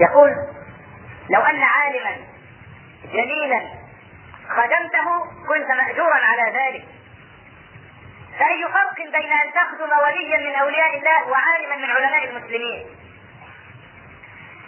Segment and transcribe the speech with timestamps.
[0.00, 0.30] يقول
[1.30, 2.16] لو أن عالما
[3.12, 3.60] جليلا
[4.48, 6.84] خدمته كنت مأجورا على ذلك.
[8.38, 12.86] فأي فرق بين أن تخدم وليا من أولياء الله وعالما من علماء المسلمين؟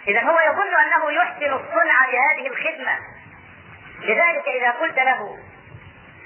[0.07, 2.97] إذا هو يظن أنه يحسن الصنع بهذه الخدمة.
[4.01, 5.37] لذلك إذا قلت له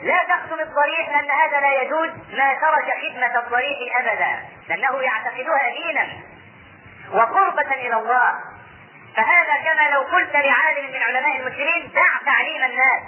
[0.02, 4.40] لا تخدم الضريح لأن هذا لا يجوز ما ترك خدمة الضريح أبدا
[4.70, 6.08] لأنه يعتقدها دينا
[7.12, 8.40] وقربة إلى الله.
[9.16, 13.02] فهذا كما لو قلت لعالم من علماء المسلمين دع تعليم الناس.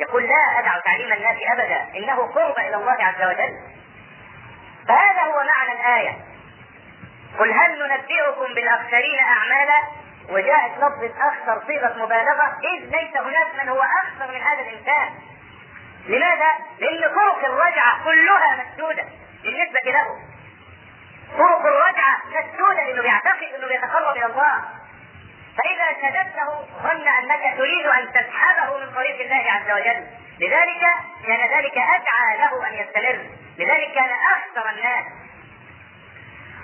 [0.00, 3.54] يقول لا أدع تعليم الناس أبدا إنه قرب إلى الله عز وجل.
[4.88, 6.18] فهذا هو معنى الآية.
[7.38, 9.78] قل هل ننبئكم بالأخسرين أعمالا؟
[10.28, 15.08] وجاءت لفظة أخسر صيغة مبالغة إذ ليس هناك من هو أخسر من هذا الإنسان.
[16.06, 19.04] لماذا؟ لأن طرق الرجعة كلها مسدودة
[19.42, 20.06] بالنسبة له.
[21.38, 24.79] طرق الرجعة مسدودة لأنه بيعتقد أنه بيتقرب إلى الله.
[25.56, 26.48] فإذا سددته
[26.82, 30.06] ظن أنك تريد أن تسحبه من طريق الله عز وجل.
[30.40, 30.80] لذلك
[31.26, 33.26] كان ذلك أدعى له أن يستمر.
[33.58, 35.04] لذلك كان أخسر الناس.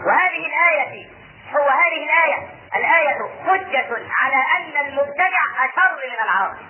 [0.07, 1.09] وهذه الآية
[1.57, 2.49] هو هذه الآية.
[2.77, 6.67] الآية حجة على أن المبتدع أشر من العاصي.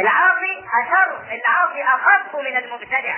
[0.00, 3.16] العاصي أشر العاصي أخف من المبتدع.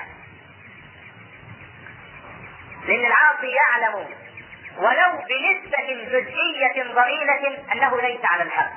[2.87, 4.09] لأن العاصي يعلم
[4.77, 8.73] ولو بنسبة جزئية ضئيلة أنه ليس على الحق.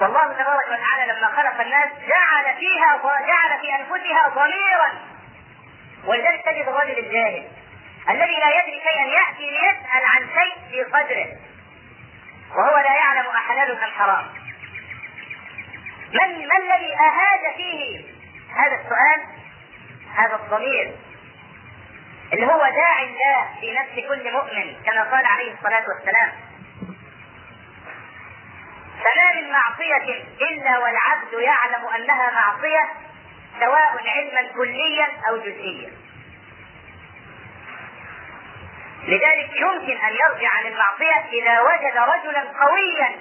[0.00, 5.12] والله تبارك وتعالى لما خلق الناس جعل فيها جعل في أنفسها ضميرا.
[6.04, 7.48] ولذلك تجد الرجل الجاهل
[8.10, 11.26] الذي لا يدري شيئا يأتي ليسأل عن شيء في قدره
[12.50, 14.24] وهو لا يعلم أحلال أم حرام
[16.12, 18.04] من ما الذي أهاج فيه؟
[18.56, 19.26] هذا السؤال
[20.16, 20.94] هذا الضمير.
[22.32, 26.32] اللي هو داعي الله في نفس كل مؤمن كما قال عليه الصلاة والسلام.
[29.04, 32.88] فما من معصية إلا والعبد يعلم أنها معصية
[33.60, 35.92] سواء علما كليا أو جزئيا.
[39.04, 43.12] لذلك يمكن أن يرجع عن المعصية إذا وجد رجلا قويا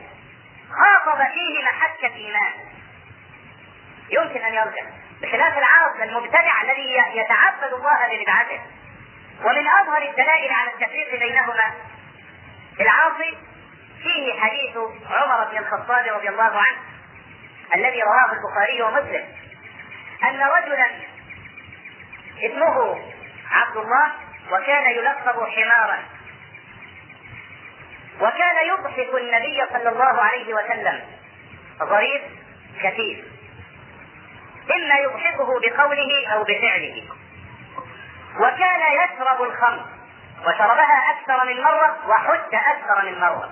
[0.71, 2.53] خاطب فيه محك إيمان
[4.09, 4.85] يمكن أن يرجع.
[5.21, 8.61] بخلاف العاصي المبتدع الذي يتعبد الله ببدعته
[9.45, 11.73] ومن أظهر الدلائل على التفريق بينهما
[12.79, 13.37] العاصي
[14.03, 14.77] فيه حديث
[15.09, 16.77] عمر بن الخطاب رضي الله عنه
[17.75, 19.25] الذي رواه البخاري ومسلم
[20.23, 20.87] أن رجلا
[22.39, 23.01] اسمه
[23.51, 24.11] عبد الله
[24.51, 25.99] وكان يلقب حمارا
[28.21, 31.01] وكان يضحك النبي صلى الله عليه وسلم
[31.79, 32.21] ظريف
[32.83, 33.25] خفيف
[34.75, 37.03] إما يضحكه بقوله أو بفعله
[38.39, 39.85] وكان يشرب الخمر.
[40.47, 43.49] وشربها أكثر من مرة وحج أكثر من مرة.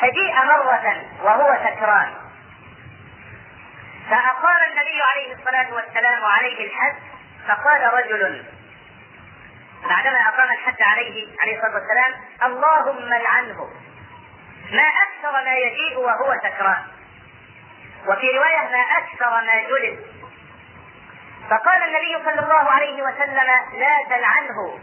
[0.00, 2.14] فجيء مرة وهو سكران.
[4.10, 6.96] فأقام النبي عليه الصلاة والسلام عليه الحد
[7.48, 8.44] فقال رجل
[9.88, 13.70] بعدما أقام الحد عليه عليه الصلاة والسلام اللهم لعنه
[14.72, 16.82] ما أكثر ما يجيء وهو سكران.
[18.06, 20.17] وفي رواية ما أكثر ما جلد.
[21.50, 23.36] فقال النبي صلى الله عليه وسلم
[23.72, 24.78] لا تلعنه.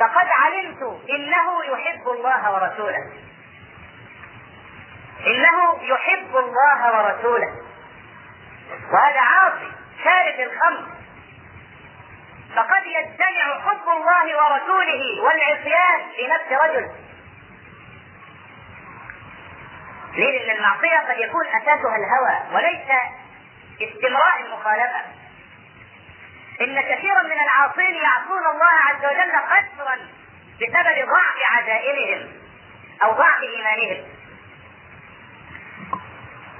[0.00, 3.12] فقد علمت إنه يحب الله ورسوله.
[5.26, 7.54] إنه يحب الله ورسوله.
[8.92, 9.72] وهذا عاصي
[10.04, 10.86] شارب الخمر.
[12.56, 16.90] فقد يجتمع حب الله ورسوله والعصيان في نفس رجل.
[20.14, 22.88] ليه؟ لأن المعصية قد يكون أساسها الهوى وليس
[23.82, 25.25] استمراء المخالفة.
[26.60, 29.96] إن كثيرا من العاصين يعصون الله عز وجل قسرا
[30.60, 32.32] بسبب ضعف عزائمهم
[33.04, 34.04] أو ضعف إيمانهم.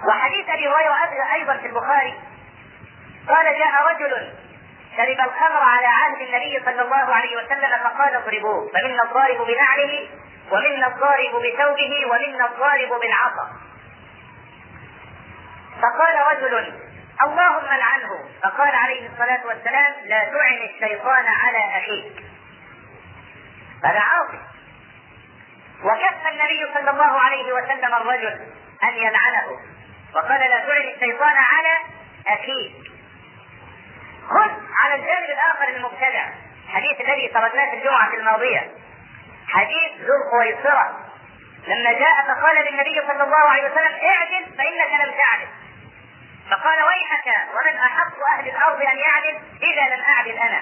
[0.09, 2.15] وحديث أبي هريرة أيضا في البخاري.
[3.29, 4.33] قال جاء رجل
[4.97, 8.71] شرب الخمر على عهد النبي صلى الله عليه وسلم فقال اضربوه.
[8.73, 10.09] فمنا الضارب بنعله
[10.51, 13.51] ومنا الضارب بثوبه ومنا الضارب بالعصا.
[15.83, 16.86] فقال رجل
[17.23, 18.11] اللهم لعنه.
[18.43, 22.25] فقال عليه الصلاة والسلام لا تعن الشيطان على أخيك.
[23.85, 24.41] هذا عاصي
[25.85, 28.41] وكف النبي صلى الله عليه وسلم الرجل
[28.83, 29.59] أن يلعنه.
[30.15, 31.77] وقال لا تعن الشيطان على
[32.27, 32.93] أخيك.
[34.29, 34.51] خذ
[34.83, 36.25] على الجانب الآخر المبتدع.
[36.69, 38.71] حديث الذي تركناه في الجمعة الماضية.
[39.49, 40.97] حديث ذو الخويصرة.
[41.67, 45.66] لما جاء فقال للنبي صلى الله عليه وسلم اعدل فإنك لم تعدل.
[46.51, 50.61] فقال ويحك ومن أحق أهل الأرض أن يعدل؟ إذا لم أعدل أنا.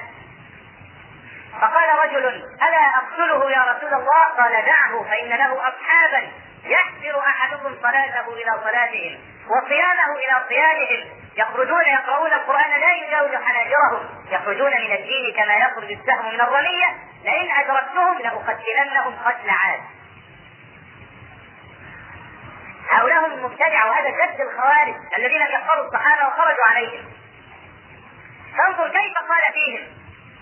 [1.60, 2.26] فقال رجل
[2.68, 6.32] ألا أقتله يا رسول الله؟ قال دعه فإن له أصحابا
[6.64, 11.04] يحسر احدكم صلاته إلى صلاتهم وصيامه إلى صيامهم.
[11.36, 14.08] يخرجون يقرؤون القرآن لا يجاوز حناجرهم.
[14.30, 16.86] يخرجون من الدين كما يخرج السهم من الرمية.
[17.24, 19.80] لئن أدركتهم لأقتلنهم قتل عاد.
[22.94, 27.04] هؤلاء هم المبتدعه وهذا جد الخوارج الذين كفروا الصحابة وخرجوا عليهم.
[28.58, 29.86] فانظر كيف قال فيهم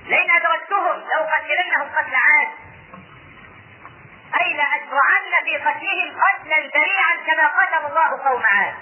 [0.06, 2.48] لئن أدركتهم لاقتلنهم قتل عاد.
[4.40, 8.74] أي لاشرعن في قتلهم قتلا ذريعا كما قتل الله قوم عاد.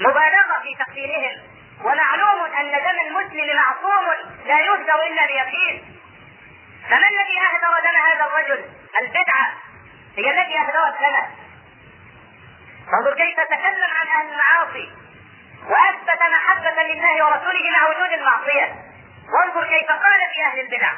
[0.00, 1.40] مبالغة في تقتيلهم
[1.84, 4.04] ومعلوم أن دم المسلم معصوم
[4.44, 6.00] لا يهدر إلا بيقين.
[6.90, 8.64] فما الذي أهدر دم هذا الرجل؟
[9.00, 9.52] البدعة
[10.16, 11.41] هي التي أهدرت لنا.
[12.94, 14.90] انظر كيف تكلم عن أهل المعاصي.
[15.66, 18.74] وأثبت محبة لله ورسوله مع وجود المعصية.
[19.32, 20.92] وانظر كيف قال في أهل البدع.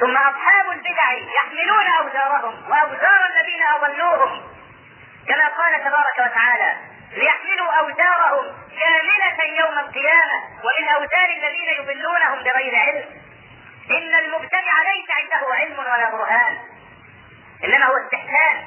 [0.00, 4.42] ثم أصحاب البدع يحملون أوزارهم وأوزار الذين أضلوهم.
[5.28, 6.76] كما قال تبارك وتعالى
[7.12, 8.44] ليحملوا أوزارهم
[8.80, 13.04] كاملة يوم القيامة ومن أوزار الذين يضلونهم بغير علم.
[13.90, 16.58] إن المبتدع ليس عنده علم ولا برهان.
[17.64, 18.64] إنما هو استحسان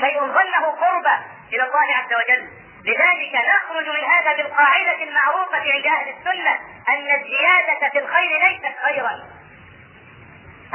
[0.00, 1.18] شيء ظنه قربة
[1.52, 2.48] إلى الله عز وجل.
[2.84, 6.52] لذلك نخرج من هذا بالقاعدة المعروفة عند أهل السنة
[6.88, 9.12] أن الزيادة في الخير ليست خيرا.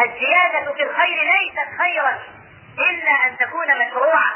[0.06, 2.20] الزيادة في الخير ليست خيرا
[2.80, 4.34] إلا أن تكون مشروعة.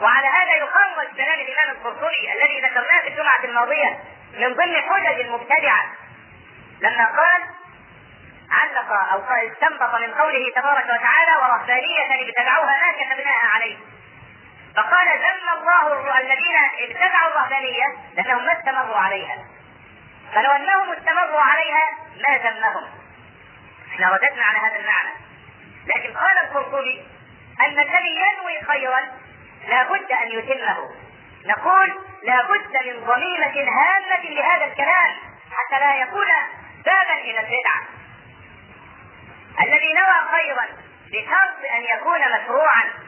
[0.00, 4.00] وعلى هذا يخرج كلام الإمام القرطبي الذي ذكرناه في الجمعة الماضية
[4.38, 5.86] من ضمن حجج المبتدعة.
[6.80, 7.42] لما قال
[8.50, 13.76] علق أو استنبط من قوله تبارك وتعالى ورهبانية ابتدعوها ما كتبناها عليه
[14.76, 16.56] فقال ذم الله الذين
[16.88, 17.84] ابتدعوا الرهبانية
[18.14, 19.38] لأنهم ما استمروا عليها.
[20.34, 21.90] فلو أنهم استمروا عليها
[22.28, 22.84] ما ذمهم.
[23.92, 25.10] إحنا رددنا على هذا المعنى.
[25.86, 27.06] لكن قال القرطبي
[27.60, 29.00] أن الذي ينوي خيرا
[29.68, 30.90] لابد أن يتمه.
[31.46, 35.10] نقول لابد من ضميمة هامة لهذا الكلام
[35.56, 36.26] حتى لا يكون
[36.84, 37.82] بابا إلى البدعة
[39.60, 40.66] الذي نوى خيرا
[41.12, 43.05] بشرط أن يكون مشروعا.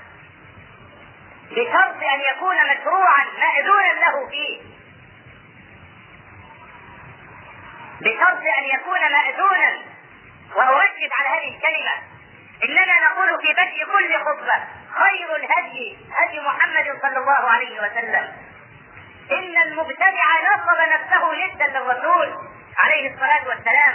[1.50, 4.60] بشرط أن يكون مشروعا مأذونا له فيه.
[8.00, 9.78] بشرط أن يكون مأذونا.
[10.56, 11.92] وأؤكد على هذه الكلمة.
[12.64, 14.64] إننا نقول في بدء كل خطبة
[14.94, 18.32] خير الهدي هدي محمد صلى الله عليه وسلم.
[19.32, 22.34] إن المبتدع نصب نفسه ندا للرسول
[22.84, 23.94] عليه الصلاة والسلام.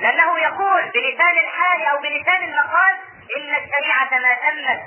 [0.00, 2.94] لأنه يقول بلسان الحال أو بلسان المقال
[3.36, 4.82] إن الشريعة ما تمت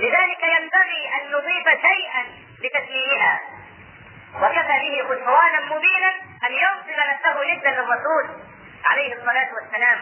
[0.00, 2.24] لذلك ينبغي أن نضيف شيئا
[2.62, 3.40] لتسميمها
[4.34, 6.10] وكفى به خسرانا مبينا
[6.46, 8.42] أن ينصب نفسه ندا للرسول
[8.84, 9.98] عليه الصلاة والسلام.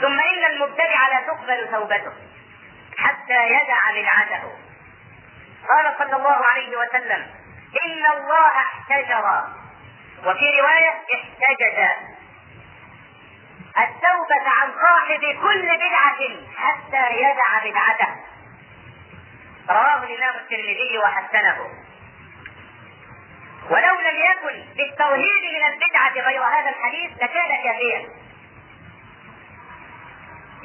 [0.00, 2.12] ثم إن المبتدع لا تقبل توبته
[2.98, 4.52] حتى يدع بدعته.
[5.68, 7.26] قال صلى الله عليه وسلم
[7.86, 9.44] إن الله احتجر.
[10.24, 11.78] وفي رواية احتجج.
[13.78, 16.20] التوبة عن صاحب كل بدعة
[16.56, 18.14] حتى يدع بدعته.
[19.70, 21.56] رواه الإمام الترمذي وحسنه.
[23.70, 28.08] ولو لم يكن بالتوحيد من البدعة غير هذا الحديث لكان كافيا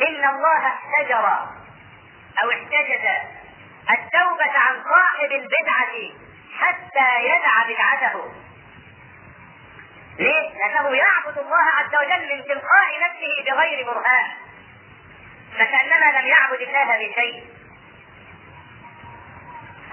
[0.07, 1.25] إن الله احتجر
[2.43, 3.05] أو احتجز
[3.89, 6.11] التوبة عن صاحب البدعة
[6.59, 8.33] حتى يدع بدعته.
[10.19, 14.27] ليه؟ لأنه يعبد الله عز وجل من تلقاء نفسه بغير برهان.
[15.53, 17.43] فكأنما لم يعبد الله بشيء.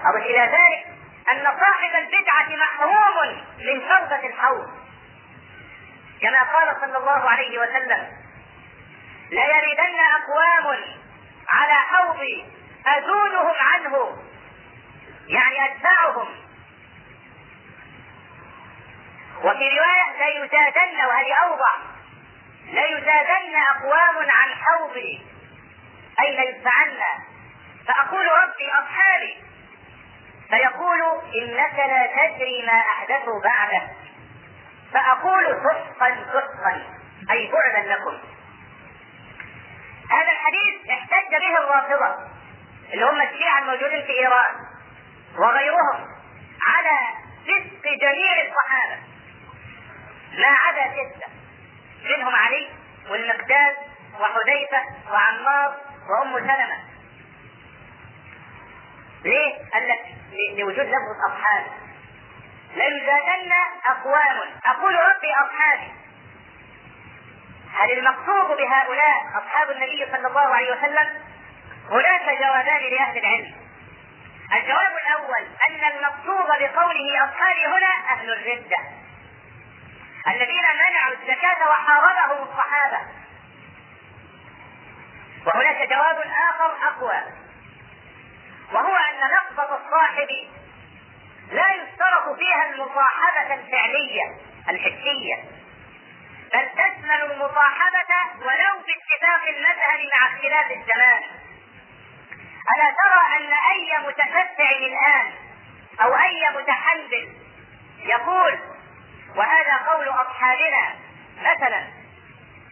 [0.05, 0.85] أو إلى ذلك
[1.31, 4.67] أن صاحب البدعة محروم من شربة الحوض
[6.21, 8.07] كما قال صلى الله عليه وسلم
[9.31, 10.77] ليردن أقوام
[11.49, 12.45] على حوضي
[12.87, 14.17] أزودهم عنه
[15.27, 16.27] يعني أتبعهم
[19.43, 21.77] وفي رواية ليزادن وهذه أوضح.
[22.65, 25.21] ليزادن أقوام عن حوضي
[26.19, 26.97] أي ليدفعن
[27.87, 29.37] فأقول ربي أصحابي
[30.49, 31.01] فيقول
[31.35, 33.87] إنك لا تدري ما احدثوا بعدك
[34.93, 36.83] فأقول سحقا سحقا
[37.31, 38.17] أي بعدا لكم.
[40.11, 42.15] هذا الحديث احتج به الرافضة
[42.93, 44.55] اللي هم الشيعة الموجودين في إيران
[45.37, 46.07] وغيرهم
[46.67, 46.97] على
[47.43, 48.97] فسق جميع الصحابة.
[50.37, 51.27] ما عدا سته
[52.09, 52.69] منهم علي
[53.09, 53.75] والمقداد
[54.19, 55.75] وحذيفة وعمار
[56.09, 56.77] وأم سلمة.
[59.25, 60.05] ليه؟ قال لك
[60.57, 61.65] لوجود لفظ أصحاب.
[62.75, 63.51] ليزادن
[63.85, 65.91] أقوام أقول ربي أصحابي.
[67.73, 71.21] هل المقصود بهؤلاء أصحاب النبي صلى الله عليه وسلم؟
[71.89, 73.55] هناك جوابان لأهل العلم.
[74.53, 78.77] الجواب الأول أن المقصود بقوله أصحابي هنا أهل الردة.
[80.27, 82.99] الذين منعوا الزكاة وحاربهم الصحابة.
[85.45, 86.17] وهناك جواب
[86.49, 87.21] آخر أقوى
[88.73, 90.27] وهو أن لفظة الصاحب
[91.51, 94.35] لا يشترط فيها المصاحبة الفعلية
[94.69, 95.43] الحسية
[96.53, 101.23] بل تشمل المصاحبة ولو باتفاق المذهب مع اختلاف الزمان.
[102.75, 105.31] ألا ترى أن أي متشفع الآن
[106.01, 107.29] أو أي متحنبل
[108.03, 108.59] يقول
[109.37, 110.95] وهذا قول أصحابنا.
[111.37, 111.83] مثلا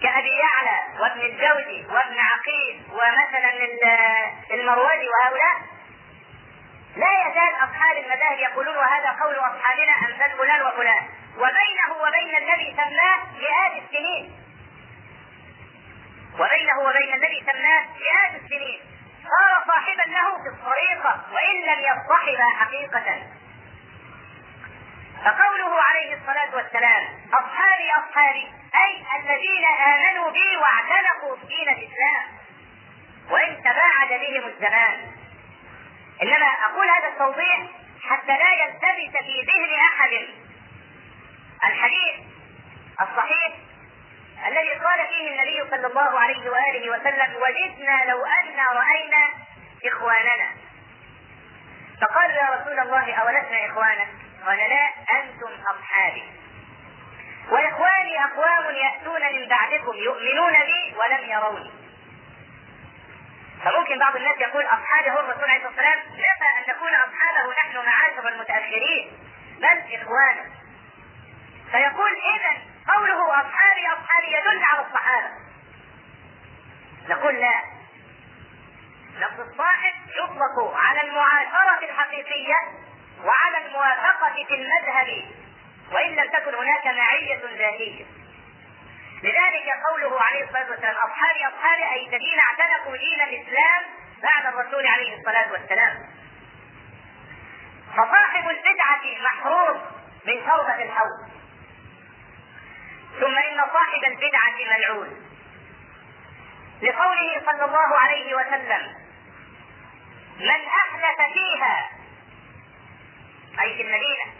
[0.02, 3.50] كأبي يعلى وابن الجوزي وابن عقيل ومثلا
[4.52, 5.58] المروزي وهؤلاء
[6.96, 11.04] لا يزال أصحاب المذاهب يقولون وهذا قول أصحابنا أمثال فلان وفلان.
[11.38, 14.24] وبينه وبين الذي سماه مئات السنين.
[16.40, 18.80] وبينه وبين الذي سماه مئات السنين.
[19.24, 23.08] صار صاحبا له في الطريقة وإن لم يصطحب حقيقة.
[25.26, 25.65] فقوله
[25.96, 27.04] عليه الصلاة والسلام.
[27.34, 32.26] أصحابي أصحابي أي الذين آمنوا بي واعتنقوا دين الإسلام.
[33.30, 35.12] وإن تباعد بهم الزمان.
[36.24, 37.60] إنما أقول هذا التوضيح
[38.10, 40.28] حتى لا يلتبس في ذهن أحد.
[41.64, 42.16] الحديث
[43.02, 43.54] الصحيح
[44.48, 49.30] الذي قال فيه النبي صلى الله عليه وآله وسلم وددنا لو أن رأينا
[49.86, 50.50] إخواننا
[52.02, 56.24] فقالوا يا رسول الله أولسنا إخوانا؟ قال لا أنتم أصحابي.
[57.50, 61.72] وإخواني أقوام يأتون من بعدكم يؤمنون بي ولم يروني.
[63.64, 66.00] فممكن بعض الناس يقول أصحابه هو الرسول عليه الصلاة والسلام.
[66.00, 69.12] نفى أن نكون أصحابه نحن معاشر المتأخرين؟
[69.58, 70.46] بل إخوانا
[71.72, 72.62] فيقول إذا
[72.94, 75.30] قوله أصحابي أصحابي يدل على الصحابة.
[77.10, 77.62] نقول لا.
[79.20, 82.56] لفظ الصاحب يطلق على المعاشرة الحقيقية
[83.24, 85.24] وعلى الموافقة في المذهب
[85.92, 88.06] وإن لم تكن هناك معية ذاتية.
[89.24, 93.84] لذلك قوله عليه الصلاة والسلام أصحابي أصحابي أي الذين اعتنقوا دين الإسلام
[94.24, 95.98] بعد الرسول عليه الصلاة والسلام.
[97.94, 99.82] فصاحب البدعة محروم
[100.26, 101.30] من توبة الحوض.
[103.20, 105.26] ثم إن صاحب البدعة ملعون.
[106.82, 108.96] لقوله صلى الله عليه وسلم
[110.40, 111.90] من أحدث فيها
[113.62, 114.34] أي في المدينة.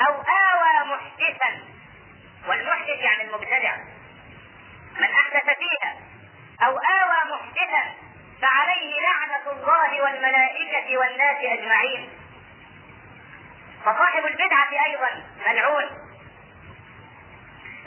[0.00, 1.60] أو آوى محدثا
[2.48, 3.76] والمحدث يعني المبتدع.
[4.96, 5.96] من أحدث فيها.
[6.62, 7.94] أو آوى محدثا
[8.42, 12.10] فعليه لعنة الله والملائكة والناس أجمعين.
[13.84, 15.88] فصاحب البدعة أيضا ملعون.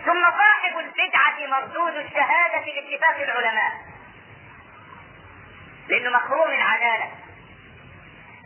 [0.06, 3.72] ثم صاحب البدعة مردود الشهادة باتفاق العلماء.
[5.88, 7.12] لأنه مخروم العدالة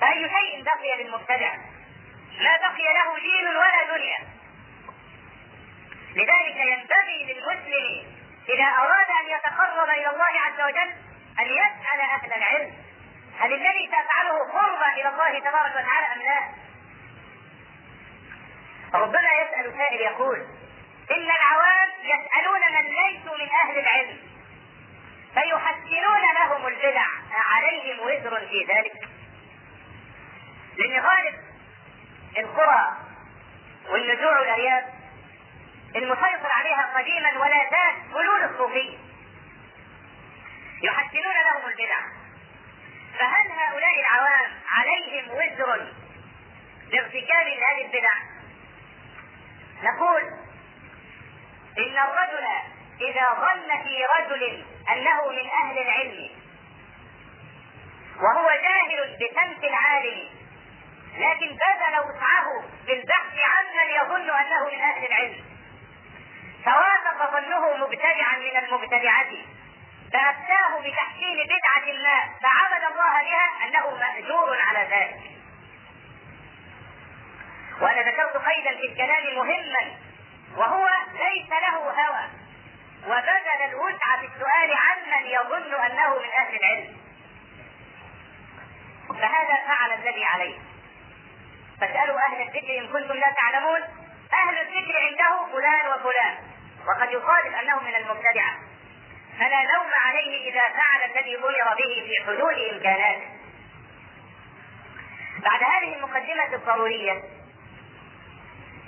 [0.02, 1.56] فأي شيء بقي للمبتدع.
[2.40, 4.20] ما بقي له دين ولا دنيا.
[6.16, 8.16] لذلك ينبغي للمسلم
[8.50, 10.92] إذا أراد أن يتقرب إلى الله عز وجل
[11.40, 12.74] أن يسأل أهل العلم.
[13.40, 16.66] هل الذي تفعله قربا إلى الله تبارك وتعالى أم لا؟
[18.94, 20.38] ربما يسأل سائل يقول
[21.12, 24.18] إن العوام يسألون من ليسوا من أهل العلم
[25.34, 29.10] فيحسنون لهم البدع عليهم وزر في ذلك.
[30.78, 31.36] لأن غالب
[32.38, 32.98] القرى
[33.90, 34.84] والنزوع والأرياف
[35.96, 38.98] المسيطر عليها قديما ولا زال فلول الصوفية
[40.84, 42.00] يحسنون لهم البدع
[43.20, 45.88] فهل هؤلاء العوام عليهم وزر
[46.92, 48.14] لارتكاب هذه البدع؟
[49.84, 50.22] نقول
[51.78, 52.48] إن الرجل
[53.02, 56.30] إذا ظن في رجل أنه من أهل العلم
[58.18, 60.30] وهو جاهل بسمت العالم
[61.18, 65.44] لكن بذل وسعه في البحث عمن يظن أنه من أهل العلم.
[66.66, 69.28] فوافق ظنه مبتدعا من المبتدعات
[70.14, 75.22] فأفتاه بتحسين بدعة ما فعبد الله بها أنه مأجور على ذلك.
[77.82, 79.98] وأنا ذكرت قيدا في الكلام مهما
[80.58, 82.30] وهو ليس له هوى.
[83.06, 86.98] وبذل الوسع في السؤال عمن يظن أنه من أهل العلم.
[89.10, 90.75] فهذا فعل الذي عليه.
[91.82, 93.82] فاسألوا أهل الذكر إن كنتم لا تعلمون.
[94.34, 96.38] أهل الذكر عنده فلان وفلان
[96.88, 98.60] وقد يصادف أنه من المبتدعة.
[99.40, 103.28] فلا لوم عليه إذا فعل الذي أمر به في حدود إمكاناته
[105.40, 107.24] بعد هذه المقدمة الضرورية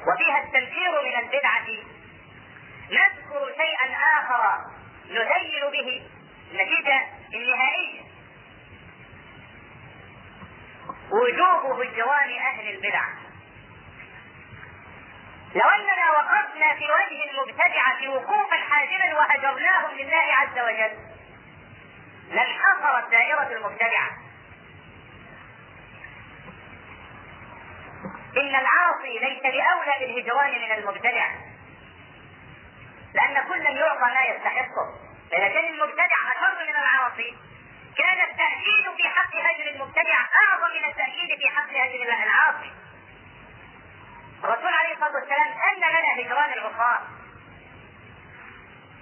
[0.08, 1.68] وفيها التنفير من البدعة
[2.92, 4.58] نذكر شيئا آخر
[5.10, 6.08] نذيل به
[6.52, 7.02] النتيجة
[7.34, 8.02] النهائية.
[11.12, 13.04] وجوب هجران أهل البدع.
[15.56, 20.98] لو أننا وقفنا في وجه المبتدعة وقوفا حازما وهجرناهم لله عز وجل
[22.32, 24.10] لانحصرت دائرة المبتدعة
[28.38, 31.28] إن العاصي ليس بأولى بالهجران من المبتدع
[33.14, 35.00] لأن كلا يعطى ما يستحقه.
[35.32, 37.36] كان المبتدع أشر من العاصي
[37.98, 42.72] كان التأكيد في حق هجر المبتدع أعظم من التأكيد في حق هجر العاصي
[44.44, 47.02] الرسول عليه الصلاة والسلام أن لنا هجران العصاة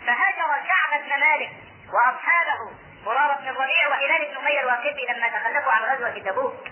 [0.07, 1.51] فهجر كعب بن مالك
[1.93, 2.71] وأصحابه
[3.05, 6.67] مرارة بن الربيع وهلال بن أمية الواقفي لما تخلفوا عن غزوة تبوك.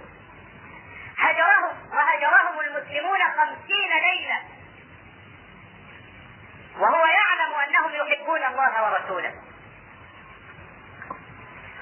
[1.17, 4.41] هجرهم وهجرهم المسلمون خمسين ليلة.
[6.79, 9.33] وهو يعلم أنهم يحبون الله ورسوله.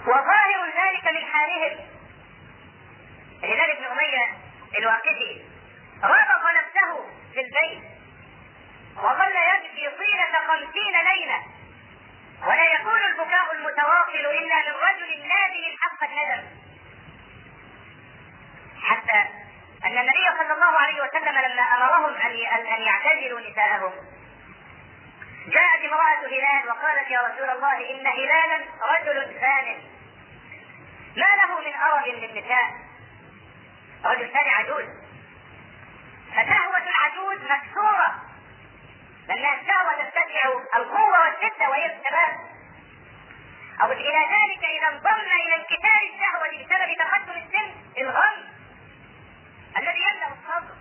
[0.07, 1.79] وظاهر ذلك من حالهم
[3.43, 4.37] هلال بن أمية
[4.77, 5.41] الواقفي
[6.03, 7.83] ربط نفسه في البيت
[8.97, 11.43] وظل يبكي طيلة خمسين ليلة.
[12.47, 16.47] ولا يكون البكاء المتواصل إلا من رجل نادم حق الندم.
[18.83, 19.19] حتى
[19.85, 22.15] أن النبي صلى الله عليه وسلم لما أمرهم
[22.75, 23.93] أن يعتزلوا نساءهم
[25.47, 29.90] جاءت امرأة هلال وقالت يا رسول الله إن هلالا رجل ثان.
[31.15, 32.71] ما له من أرب للنساء
[34.05, 34.85] رجل ثاني عجوز.
[36.31, 38.15] فشهوة العجوز مكسورة.
[39.27, 42.51] لأنها الشهوة تتبع القوة والشدة وهي الشباب.
[43.81, 48.43] أو إلى ذلك إذا انضم إلى انكسار الشهوة بسبب تقدم السن الغم
[49.77, 50.75] الذي يملأ الصدر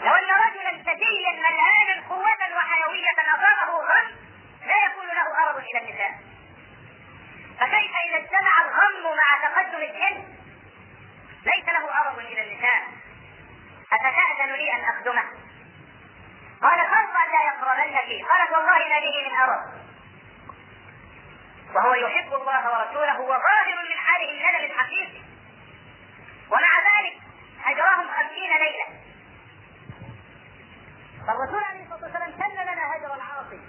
[0.00, 4.16] لو أن رجلا ثديا ملهانا قوة وحيوية أصابه غم
[4.66, 6.27] لا يكون له أرض إلى النساء.
[7.60, 10.24] فكيف إذا اجتمع الغم مع تقدم السن
[11.44, 12.82] ليس له أرض إلى النساء
[13.92, 15.24] أفتأذن لي أن أخدمه؟
[16.62, 19.78] قال خاف أن لا يقربنك قالت والله ما به من أرض.
[21.74, 25.20] وهو يحب الله ورسوله وظاهر من حاله الندم الحقيقي.
[26.50, 27.16] ومع ذلك
[27.64, 28.86] هجرهم خمسين ليلة.
[31.26, 33.60] فالرسول عليه الصلاة والسلام سن لنا هجر العاصي.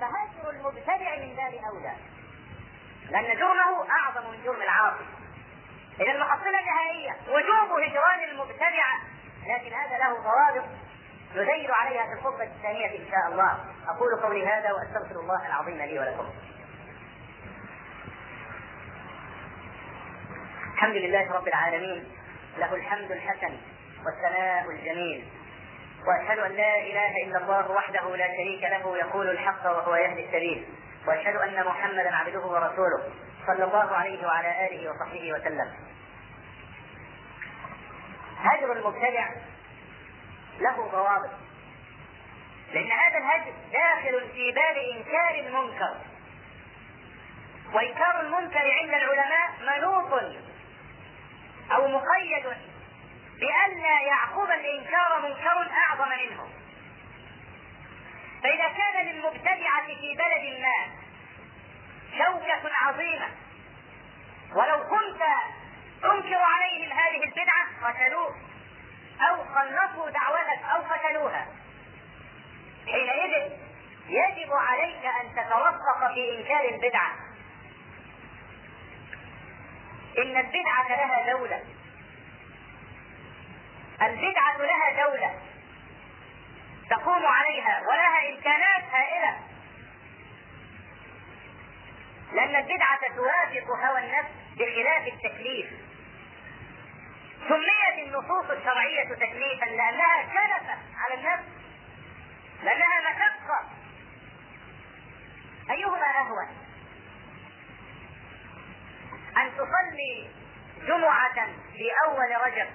[0.00, 2.11] فهجر المبتدع من باب أولى.
[3.12, 5.04] لأن جرمه أعظم من جرم العاصي.
[6.00, 8.86] إذا المحصلة النهائية وجوب هجران المبتدع
[9.46, 10.68] لكن هذا له ضوابط
[11.34, 13.58] نزيل عليها في الخطبة الثانية إن شاء الله.
[13.88, 16.30] أقول قولي هذا وأستغفر الله العظيم لي ولكم.
[20.74, 22.12] الحمد لله رب العالمين.
[22.58, 23.56] له الحمد الحسن
[24.06, 25.28] والثناء الجميل.
[26.06, 30.66] وأشهد أن لا إله إلا الله وحده لا شريك له يقول الحق وهو يهدي السبيل.
[31.06, 33.12] وأشهد أن محمدا عبده ورسوله
[33.46, 35.72] صلى الله عليه وعلى آله وصحبه وسلم.
[38.38, 39.28] هجر المبتدع
[40.58, 41.30] له ضوابط
[42.72, 45.96] لأن هذا الهجر داخل في باب إنكار المنكر.
[47.72, 50.12] وإنكار المنكر عند العلماء منوط
[51.72, 52.46] أو مقيد
[53.40, 56.61] بأن يعقوب الإنكار منكر أعظم منه.
[58.42, 61.02] فإذا كان للمبتدعة في بلد ما
[62.18, 63.28] شوكة عظيمة
[64.54, 65.22] ولو كنت
[66.02, 68.34] تنكر عليهم هذه البدعة قتلوك
[69.20, 71.46] أو خلصوا دعوتك أو قتلوها.
[72.86, 73.52] حينئذ
[74.08, 77.12] يجب عليك أن تتوفق في إنكار البدعة.
[80.18, 81.62] إن البدعة لها دولة.
[84.02, 85.34] البدعة لها دولة.
[86.90, 89.38] تقوم عليها ولها إمكانات هائلة.
[92.32, 95.66] لأن البدعة توافق هوى النفس بخلاف التكليف.
[97.48, 101.44] سميت النصوص الشرعية تكليفا لأنها كلفة على النفس
[102.62, 103.70] لأنها مشقة
[105.70, 106.48] أيهما أهون؟
[109.36, 110.30] أن تصلي
[110.86, 112.68] جمعة في أول رجب.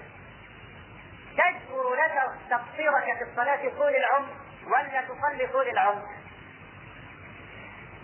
[1.38, 2.14] تذكر لك
[2.50, 4.28] تقصيرك في الصلاة طول العمر
[4.66, 6.02] ولا تصلي طول العمر؟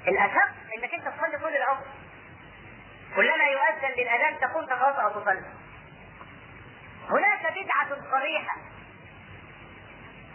[0.09, 1.85] الأشق إنك أنت تصلي طول العمر.
[3.17, 5.45] كلما يؤذن للأذان تقوم تتوضأ وتصلي
[7.11, 8.57] هناك بدعة صريحة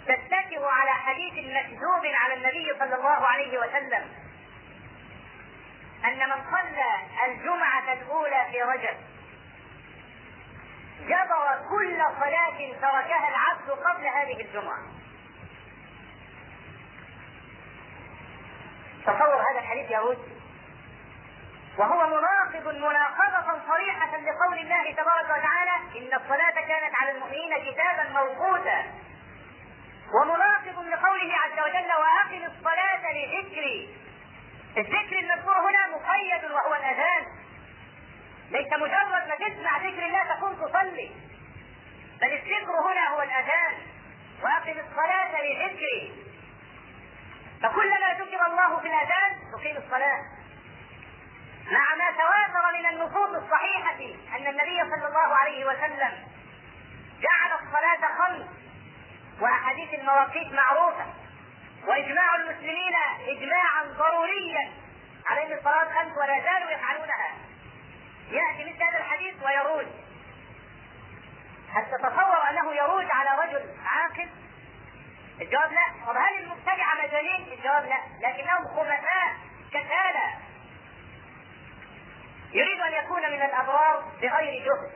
[0.05, 4.11] تتكئ على حديث مكذوب على النبي صلى الله عليه وسلم.
[6.05, 6.91] أن من صلى
[7.25, 8.97] الجمعة الأولى في رجب
[11.07, 14.79] جبر كل صلاة تركها العبد قبل هذه الجمعة.
[19.03, 19.99] تصور هذا الحديث يا
[21.77, 28.83] وهو مناقض مناقضة صريحة لقول الله تبارك وتعالى إن الصلاة كانت على المؤمنين كتابا موقوتا.
[30.13, 33.97] ومناقض لقوله عز وجل وأقم الصلاة لذكري.
[34.77, 37.25] الذكر المذكور هنا مقيد وهو الأذان.
[38.51, 41.11] ليس مجرد ما تسمع ذكر الله تقوم تصلي.
[42.21, 43.73] بل الذكر هنا هو الأذان
[44.43, 46.13] وأقم الصلاة لذكري.
[47.61, 50.21] فكلما ذكر الله في الأذان تقيم الصلاة.
[51.71, 53.99] مع ما تواتر من النصوص الصحيحة
[54.37, 56.27] أن النبي صلى الله عليه وسلم
[57.21, 58.47] جعل الصلاة خمس
[59.41, 61.05] وأحاديث المواقيت معروفة.
[61.87, 62.95] وإجماع المسلمين
[63.27, 64.71] إجماعا ضروريا
[65.25, 67.31] على أن الصلاة خمس ولا زالوا يفعلونها
[68.31, 69.87] يأتي مثل هذا الحديث ويروج.
[71.73, 74.29] هل تتصور أنه يروج على رجل عاقل؟
[75.41, 79.37] الجواب لا، طب هل المبتدعة مجانين؟ الجواب لا، لكنهم خبثاء
[79.71, 80.33] كسالى
[82.53, 84.91] يريد أن يكون من الأبرار بغير جهد.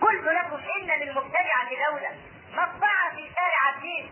[0.00, 2.16] قلت لكم إن للمبتدعه دوله
[2.52, 4.10] مطبعه في شارع الدين.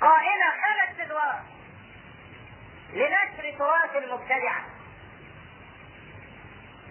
[0.00, 1.42] قائمة خمس ادوار
[2.92, 4.64] لنشر تراث المبتدعه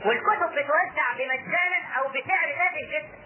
[0.06, 3.18] والكتب بتوزع بمجانا أو بسعر تافه جدا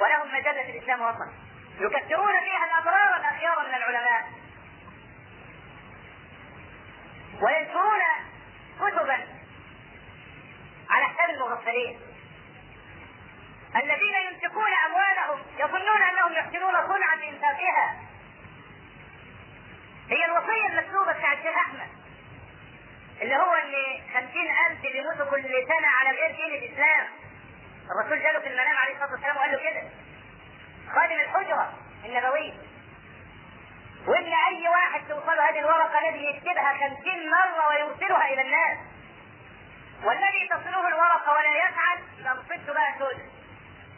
[0.00, 1.32] ولهم مجلة الإسلام وطن.
[1.80, 4.30] يكثرون فيها الابرار الاخيار من العلماء.
[7.42, 8.00] وينشرون
[8.80, 9.26] كتبا
[10.90, 12.00] على حساب المغفلين.
[13.76, 17.96] الذين ينفقون أموالهم يظنون أنهم يحسنون صنعا بانفاقها
[20.10, 21.88] هي الوصية المكتوبه بتاع الشيخ أحمد
[23.22, 23.72] اللي هو إن
[24.14, 27.06] خمسين ألف بيموتوا كل سنة على غير دين الإسلام.
[27.90, 29.82] الرسول جاله في المنام عليه الصلاة والسلام وقال له كده.
[30.94, 31.72] خادم الحجرة
[32.04, 32.52] النبوية.
[34.06, 38.78] وإن أي واحد توصل هذه الورقة الذي يكتبها خمسين مرة ويرسلها إلى الناس.
[40.04, 41.98] والذي تصله الورقة ولا يفعل
[42.36, 43.24] مصيبته بقى سودة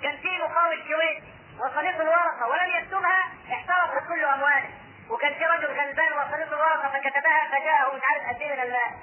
[0.02, 1.22] كان في مقاول الكويت
[1.58, 4.70] وصلته الورقة ولم يكتبها احترقت كل أمواله.
[5.10, 8.94] وكان في رجل غلبان وصلته الورقه فكتبها فجاءه مش عارف قد من المال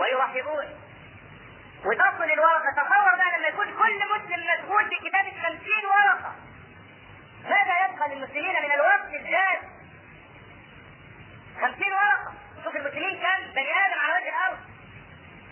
[0.00, 0.66] ويرحبون.
[1.84, 6.32] وتصل الورقه تصور بقى لما يكون كل مسلم مشغول بكتابه خمسين ورقه
[7.44, 9.60] ماذا يبقى للمسلمين من الوقت الزاد
[11.60, 12.32] خمسين ورقة
[12.64, 14.58] شوف المسلمين كم بني آدم على وجه الأرض.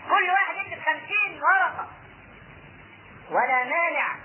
[0.09, 1.87] كل واحد يكتب خمسين ورقة
[3.29, 4.15] ولا مانع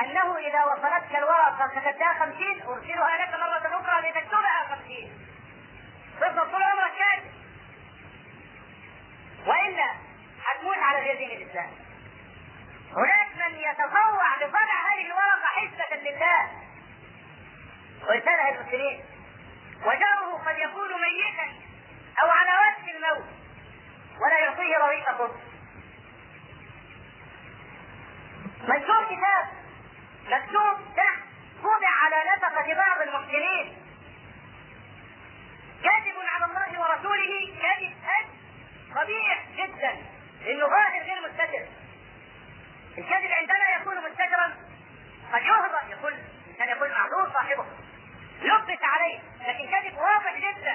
[0.00, 5.12] أنه إذا وصلتك الورقة كتبتها خمسين أرسلها لك مرة أخرى لتكتبها خمسين.
[6.20, 7.30] تفضل طول عمرك كاتب
[9.46, 9.92] وإلا
[10.46, 11.70] هتموت على غير دين الإسلام.
[12.92, 16.50] هناك من يتطوع بطبع هذه الورقة حسبة لله
[18.08, 19.04] ويرسلها المسلمين
[19.82, 21.52] وجاره قد يكون ميتا
[22.22, 23.24] أو على وجه الموت.
[24.20, 25.30] ولا يعطيه رغيف خبز
[28.68, 29.63] منشور كتاب.
[30.26, 31.18] مكتوب تحت
[31.62, 33.76] وضع على نفقة بعض المحسنين
[35.84, 37.94] كاذب على الله ورسوله كذب
[38.96, 39.92] قبيح جدا
[40.44, 41.66] لأنه ظاهر غير مستتر.
[42.98, 44.54] الكذب عندنا يكون مستترا
[45.32, 46.14] قد يهضم يقول
[46.58, 47.64] كان يقول معذور صاحبه.
[48.42, 50.74] لبس عليه لكن كذب واضح جدا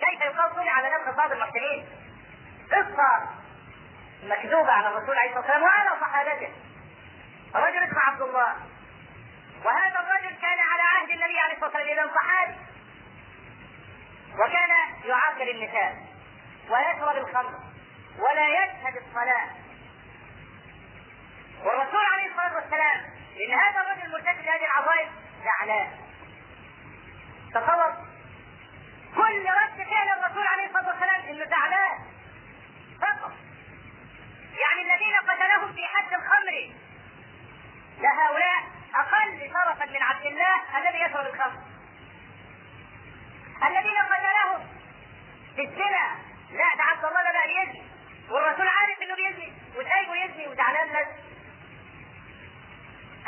[0.00, 1.86] كيف يقال صنع على نفس بعض المحسنين
[2.72, 3.28] قصة
[4.24, 6.52] مكذوبة على الرسول عليه الصلاة والسلام وعلى صحابته.
[7.54, 8.54] رجل اسمه عبد الله.
[9.64, 12.54] وهذا الرجل كان على عهد النبي عليه الصلاة والسلام إذا صحابي.
[14.34, 14.70] وكان
[15.04, 16.06] يعاقل النساء
[16.70, 17.54] ويشرب الخمر
[18.18, 19.50] ولا يشهد الصلاة.
[21.64, 23.00] والرسول عليه الصلاة والسلام
[23.36, 25.08] لأن هذا الرجل مرتكب هذه العظائم
[25.44, 25.90] زعلان
[27.54, 27.92] تصور؟
[29.14, 31.98] كل رد فعل الرسول عليه الصلاة والسلام إنه زعلان
[33.00, 33.32] فقط.
[34.60, 36.72] يعني الذين قتلهم في حد الخمر
[38.00, 38.62] لهؤلاء
[38.94, 41.60] أقل شرفا من عبد الله الذي يشرب الخمر
[43.66, 44.66] الذين قتلهم
[45.58, 46.06] الزنا
[46.50, 47.82] لا ده عبد الله ده بقى يزني
[48.30, 51.06] والرسول عارف إنه بيزني وسايبه يزني وزعلان بس.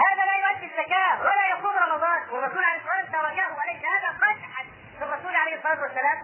[0.06, 4.64] هذا لا يؤدي الزكاة ولا يصوم رمضان والرسول عليه الصلاة والسلام تركه وليس هذا قدحا
[4.98, 6.22] في الرسول عليه الصلاة والسلام.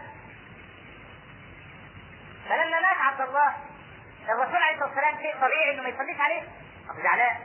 [2.49, 3.55] فلما مات عبد الله
[4.29, 6.43] الرسول عليه الصلاة والسلام شيء طبيعي إنه ما يصليش عليه
[6.91, 7.37] أبو زعلان.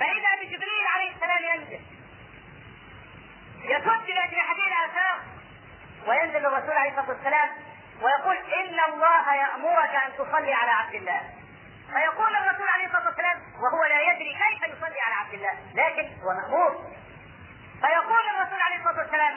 [0.00, 1.80] فإذا بجبريل عليه السلام ينزل.
[3.64, 5.18] يسد بأجنحته الآفاق
[6.06, 7.50] وينزل الرسول عليه الصلاة والسلام
[8.02, 11.20] ويقول إن الله يأمرك أن تصلي على عبد الله.
[11.92, 16.32] فيقول الرسول عليه الصلاة والسلام وهو لا يدري كيف يصلي على عبد الله لكن هو
[16.34, 16.90] مأمور.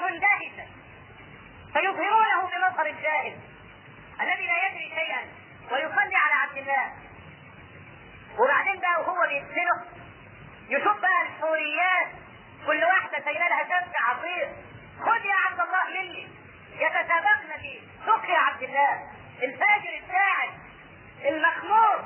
[0.10, 0.66] مندهشا
[1.74, 3.40] فيظهرونه بمظهر الجاهل
[4.22, 5.22] الذي لا يدري شيئا
[5.72, 6.92] ويصلي على عبد الله.
[8.40, 10.01] وبعدين بقى وهو بيدفنه
[10.72, 12.08] يشوف بقى الحوريات
[12.68, 14.50] كل واحدة سايله لها شمس عصير
[15.00, 16.28] خذ يا عبد الله مني.
[16.76, 19.12] يتسابقن في سقي عبد الله.
[19.44, 20.50] الفاجر الساعد.
[21.26, 22.06] المخمور.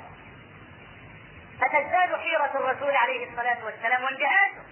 [1.62, 4.64] فتزداد حيرة الرسول عليه الصلاة والسلام وانتهاكه.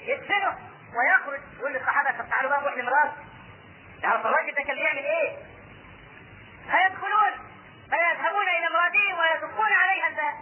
[0.00, 0.58] يدفنه
[0.96, 1.40] ويخرج.
[1.58, 3.12] يقول للصحابة طب تعالوا بقى نروح لمراته
[4.02, 5.36] تعرف الراجل ده كان بيعمل إيه؟
[6.70, 7.32] فيدخلون.
[7.90, 10.34] فيذهبون إلى امراته ويدقون عليها الباب.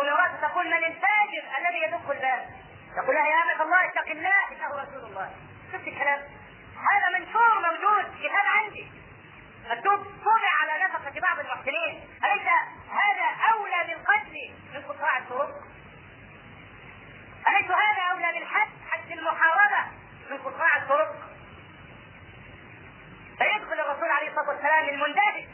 [0.00, 2.48] امراته تقول من الفاجر الذي يدق الباب
[2.96, 5.30] تقول يا أمة الله اتق الله إنه رسول الله.
[5.72, 6.20] شفت الكلام؟
[6.90, 8.92] هذا منشور موجود كتاب عندي.
[9.70, 12.08] مكتوب طبع على نفقة بعض المحسنين.
[12.24, 12.48] أليس
[12.90, 15.54] هذا أولى بالقتل من قطاع الطرق؟
[17.48, 19.84] أليس هذا أولى بالحد حد المحاربة
[20.30, 21.14] من قطاع الطرق؟
[23.38, 25.44] فيدخل الرسول عليه الصلاة والسلام المندهش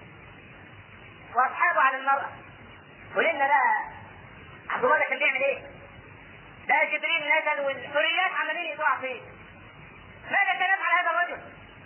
[1.35, 2.31] وأصحابه على المرأة.
[3.17, 4.00] ولنا لها
[4.71, 5.59] عبد الله كان بيعمل إيه؟
[6.69, 9.21] ده جبريل نزل والحريات عمالين يقطعوا فيه
[10.31, 11.43] ماذا كان يفعل هذا الرجل؟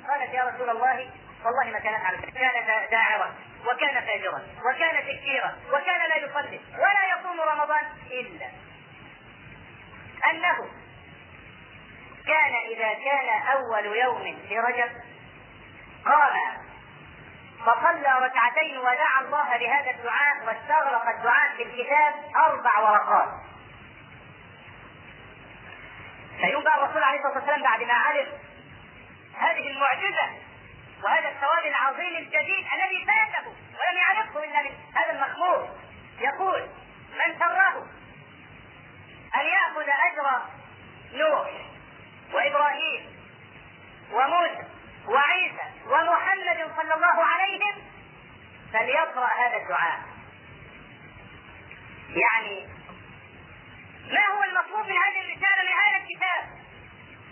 [0.09, 1.11] قالت يا رسول الله
[1.45, 3.35] والله ما كانت على كان داعرا
[3.67, 8.47] وكان فاجرا وكان سكيرا وكان لا يصلي ولا يصوم رمضان إلا
[10.31, 10.69] أنه
[12.27, 14.91] كان إذا كان أول يوم في رجب
[16.05, 16.65] قام
[17.67, 23.29] فصلى ركعتين ودعا الله بهذا الدعاء واستغرق الدعاء في الكتاب أربع ورقات.
[26.41, 28.29] فيوم بقى الرسول عليه الصلاة والسلام بعد ما علم
[29.39, 30.31] هذه المعجزة
[31.05, 35.69] وهذا الثواب العظيم الجديد الذي فاته ولم يعرفه إلا من هذا المخمور
[36.21, 36.61] يقول
[37.13, 37.87] من سره
[39.37, 40.43] أن يأخذ أجر
[41.13, 41.51] نوح
[42.33, 43.17] وإبراهيم
[44.13, 44.65] وموسى
[45.09, 47.75] وعيسى ومحمد صلى الله عليهم
[48.73, 50.01] فليقرأ هذا الدعاء.
[52.09, 52.69] يعني
[54.11, 56.45] ما هو المطلوب من هذه الرسالة من هذا الكتاب؟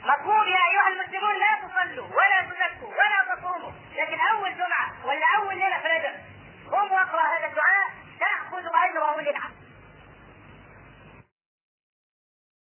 [0.05, 5.55] مطلوب يا أيها المسلمون لا تصلوا ولا تزكوا ولا تصوموا لكن أول جمعة ولا أول
[5.59, 6.23] ليلة في
[6.71, 7.89] قم واقرأ هذا الدعاء
[8.21, 9.62] تأخذ أجره بالعمل